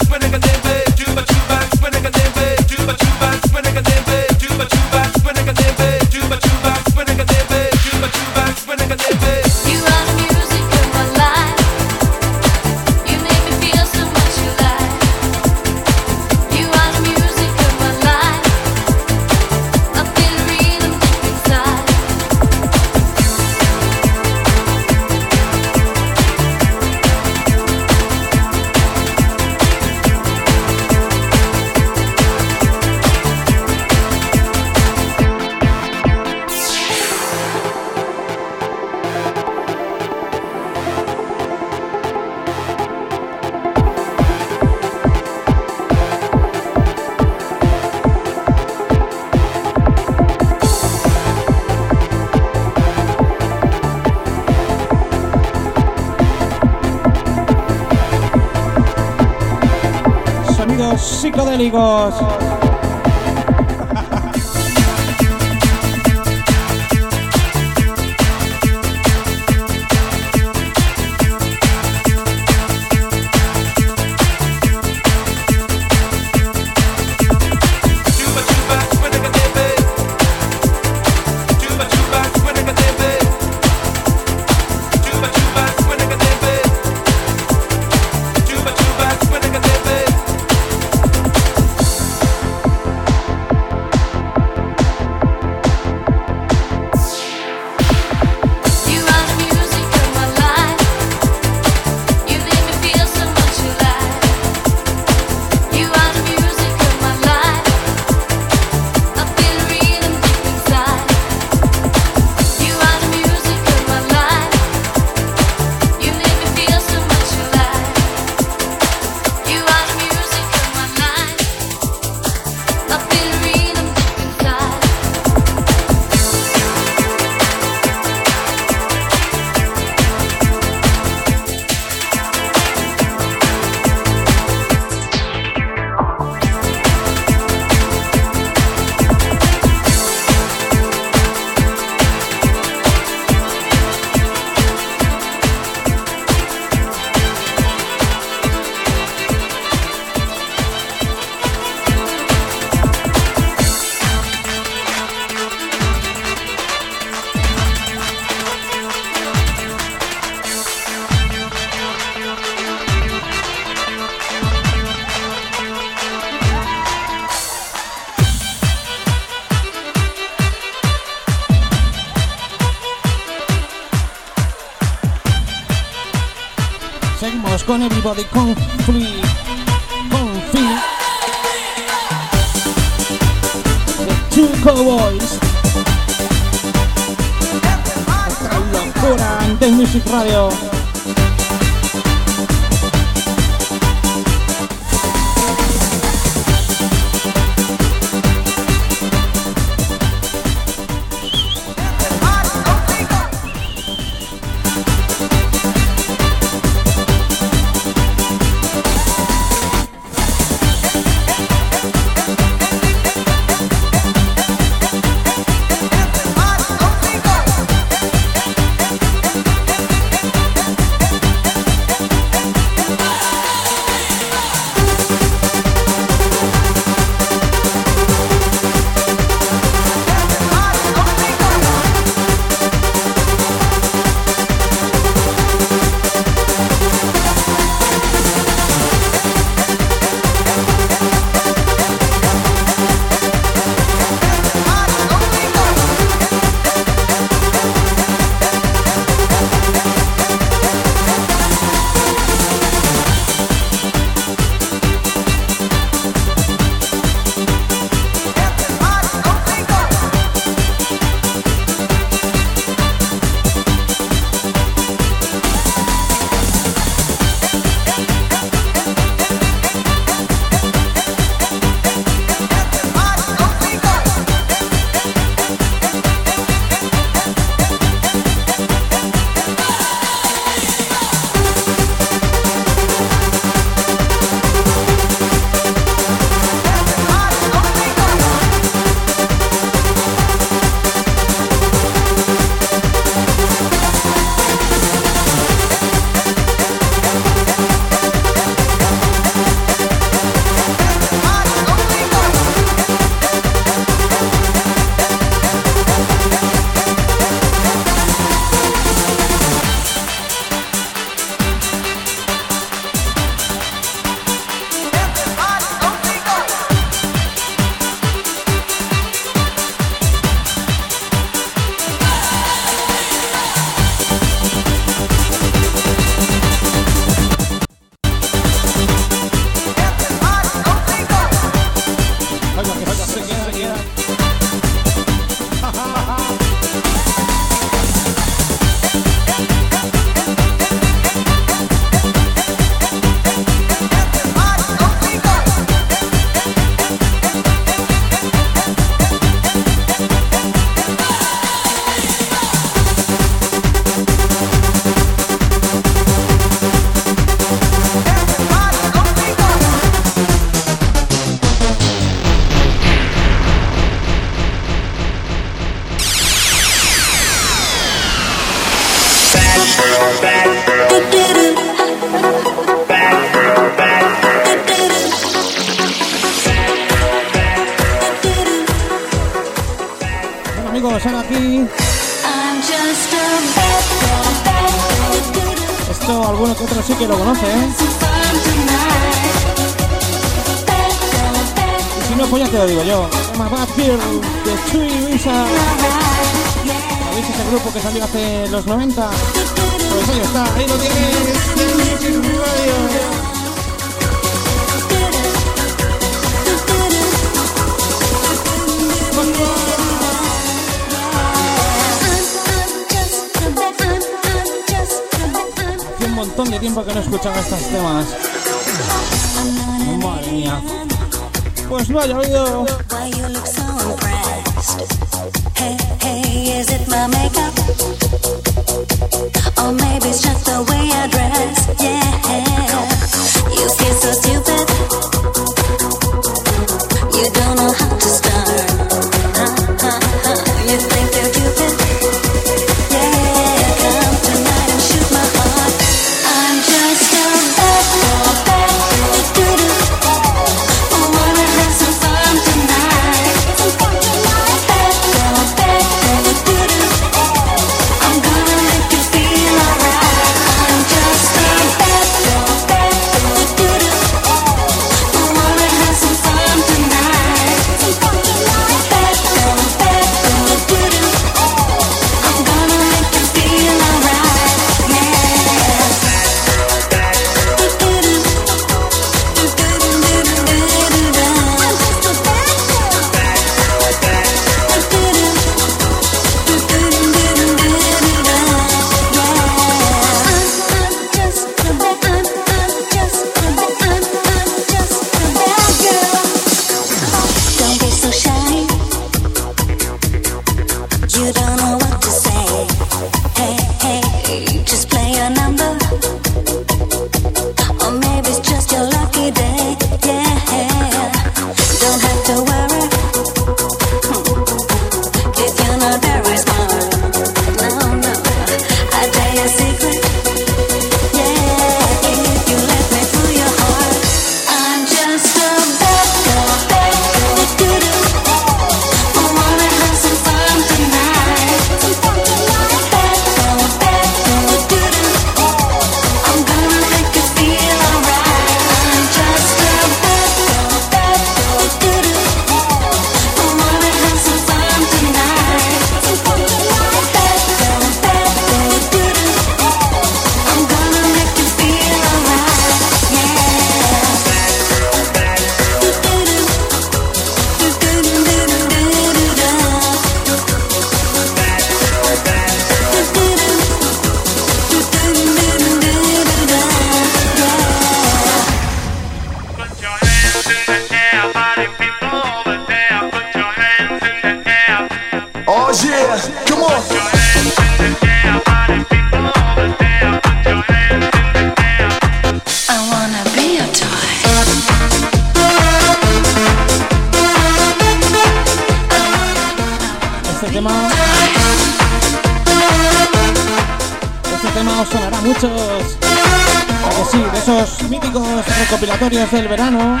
Recopilatorios 598.74 599.30
del 599.30 599.46
verano, 599.46 600.00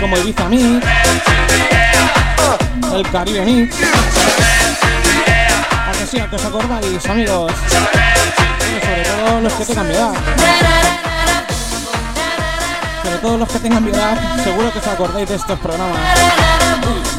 como 0.00 0.18
Ibiza 0.18 0.48
Mix, 0.48 0.84
el 2.92 3.10
Caribe 3.12 3.44
Mix. 3.44 3.76
¿A 5.70 5.92
que 5.92 6.04
sí? 6.04 6.18
¿A 6.18 6.28
que 6.28 6.34
os 6.34 6.44
acordáis, 6.44 7.06
amigos? 7.06 7.52
Bueno, 8.58 8.80
sobre 8.82 9.04
todo 9.04 9.40
los 9.40 9.52
que 9.52 9.64
tengan 9.66 9.86
mi 9.86 9.94
edad. 9.94 10.14
Sobre 13.04 13.18
todo 13.18 13.38
los 13.38 13.48
que 13.48 13.58
tengan 13.60 13.84
mi 13.84 13.90
edad, 13.90 14.18
seguro 14.42 14.72
que 14.72 14.78
os 14.80 14.86
acordáis 14.88 15.28
de 15.28 15.36
estos 15.36 15.58
programas. 15.60 16.00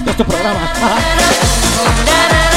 De 0.03 0.11
estos 0.11 0.27
programas. 0.27 0.69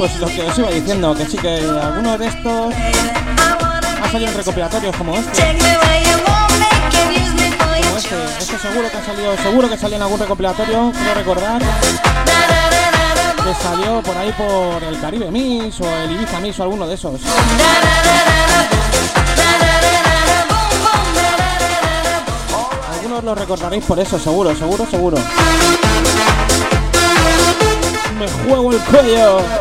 Pues 0.00 0.16
lo 0.18 0.28
que 0.28 0.40
os 0.40 0.58
iba 0.58 0.70
diciendo, 0.70 1.14
que 1.14 1.26
sí 1.26 1.36
que 1.36 1.58
algunos 1.58 2.18
de 2.18 2.26
estos 2.28 2.74
han 4.02 4.10
salido 4.10 4.30
en 4.30 4.36
recopilatorios 4.38 4.96
como 4.96 5.14
este. 5.14 5.42
Como 7.84 7.98
este, 7.98 8.16
este 8.38 8.58
seguro 8.60 8.90
que 8.90 8.96
ha 8.96 9.04
salido, 9.04 9.36
seguro 9.36 9.68
que 9.68 9.76
salió 9.76 9.96
en 9.96 10.02
algún 10.02 10.18
recopilatorio, 10.18 10.90
quiero 10.96 11.14
recordar 11.14 11.60
que 11.60 13.54
salió 13.62 14.00
por 14.00 14.16
ahí 14.16 14.32
por 14.32 14.82
el 14.82 14.98
Caribe 15.02 15.30
Mix 15.30 15.82
o 15.82 15.84
el 15.84 16.12
Ibiza 16.12 16.40
Mix 16.40 16.58
o 16.60 16.62
alguno 16.62 16.86
de 16.86 16.94
esos. 16.94 17.20
Algunos 22.90 23.22
lo 23.22 23.34
recordaréis 23.34 23.84
por 23.84 24.00
eso, 24.00 24.18
seguro, 24.18 24.56
seguro, 24.56 24.86
seguro. 24.90 25.18
Me 28.18 28.28
juego 28.46 28.72
el 28.72 28.78
cuello. 28.78 29.59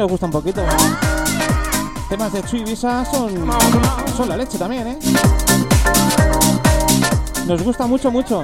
Nos 0.00 0.10
gusta 0.10 0.24
un 0.24 0.32
poquito. 0.32 0.62
Temas 2.08 2.32
de 2.32 2.40
Visa 2.64 3.04
son 3.04 3.50
son 4.16 4.28
la 4.30 4.36
leche 4.38 4.56
también, 4.56 4.86
¿eh? 4.86 4.98
Nos 7.46 7.62
gusta 7.62 7.86
mucho, 7.86 8.10
mucho. 8.10 8.42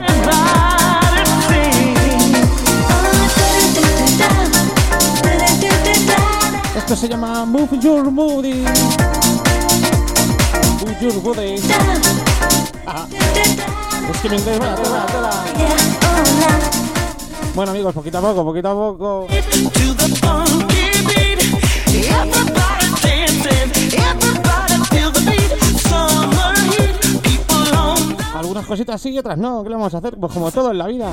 Esto 6.77 6.95
se 6.95 7.09
llama 7.09 7.47
Move 7.47 7.79
Your 7.81 8.11
Booty. 8.11 8.65
Move 10.83 10.97
Your 11.01 11.23
Booty. 11.23 11.55
Ah, 12.87 13.07
es 14.11 14.21
que 14.21 14.29
mi 14.29 14.37
inglés, 14.37 14.59
tela. 14.59 14.77
Bueno 17.55 17.73
amigos, 17.73 17.95
poquito 17.95 18.19
a 18.19 18.21
poco, 18.21 18.45
poquito 18.45 18.69
a 18.69 18.75
poco. 18.75 19.27
Algunas 28.57 28.69
cositas 28.71 29.03
sí 29.03 29.11
y 29.11 29.19
otras 29.19 29.37
no. 29.37 29.63
¿Qué 29.63 29.69
le 29.69 29.75
vamos 29.75 29.93
a 29.93 29.99
hacer? 29.99 30.17
Pues 30.19 30.33
como 30.33 30.51
todo 30.51 30.71
en 30.71 30.79
la 30.79 30.87
vida. 30.87 31.11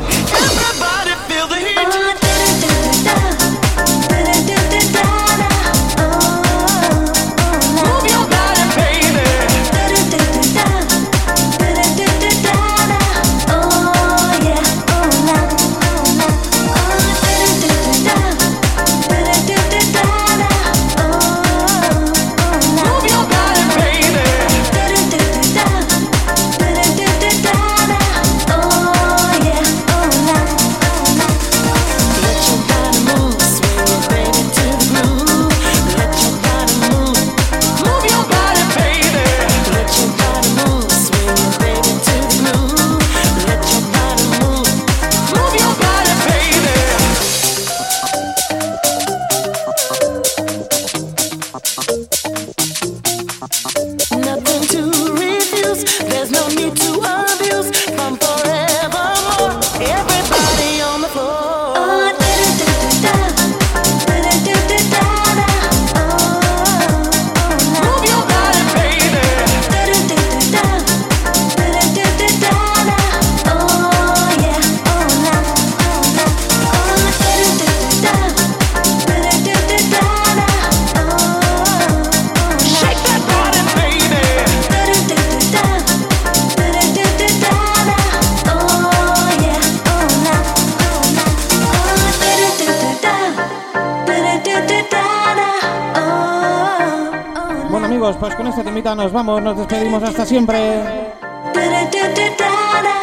Vamos, 99.13 99.41
nos 99.41 99.57
despedimos 99.57 100.03
hasta 100.03 100.25
siempre. 100.25 100.81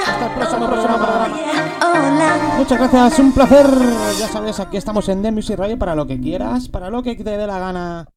Hasta 0.06 0.26
el 0.26 0.32
próximo, 0.34 0.66
próximo 0.66 0.96
programa. 0.96 1.38
Hola. 1.80 2.54
Muchas 2.58 2.78
gracias, 2.78 3.18
un 3.20 3.32
placer. 3.32 3.66
Ya 4.18 4.28
sabes, 4.28 4.60
aquí 4.60 4.76
estamos 4.76 5.08
en 5.08 5.22
The 5.22 5.30
Music 5.30 5.56
Radio 5.56 5.78
para 5.78 5.94
lo 5.94 6.06
que 6.06 6.20
quieras, 6.20 6.68
para 6.68 6.90
lo 6.90 7.02
que 7.02 7.14
te 7.14 7.36
dé 7.36 7.46
la 7.46 7.58
gana. 7.58 8.09